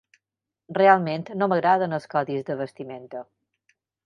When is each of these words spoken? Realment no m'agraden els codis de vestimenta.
Realment 0.77 1.25
no 1.41 1.49
m'agraden 1.51 1.93
els 1.99 2.09
codis 2.15 2.49
de 2.49 2.57
vestimenta. 2.63 3.23